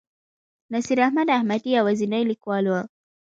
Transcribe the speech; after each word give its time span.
نصیر 0.73 0.97
احمد 1.07 1.27
احمدي 1.37 1.69
یوازینی 1.77 2.23
لیکوال 2.29 2.65
و. 2.67 2.73